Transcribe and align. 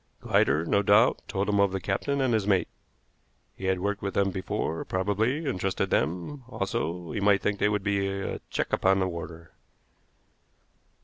Glider, 0.19 0.65
no 0.65 0.81
doubt, 0.81 1.21
told 1.27 1.47
him 1.47 1.59
of 1.59 1.71
the 1.71 1.79
captain 1.79 2.21
and 2.21 2.33
his 2.33 2.47
mate. 2.47 2.69
He 3.55 3.65
had 3.65 3.81
worked 3.81 4.01
with 4.01 4.15
them 4.15 4.31
before, 4.31 4.83
probably, 4.83 5.45
and 5.47 5.59
trusted 5.59 5.91
them; 5.91 6.43
also, 6.49 7.11
he 7.11 7.19
might 7.19 7.43
think 7.43 7.59
they 7.59 7.69
would 7.69 7.83
be 7.83 8.07
a 8.07 8.39
check 8.49 8.73
upon 8.73 8.97
the 8.97 9.07
warder. 9.07 9.51